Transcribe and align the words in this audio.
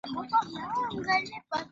sikiliza 0.03 0.71
rfi 1.19 1.31
kiswashili 1.31 1.45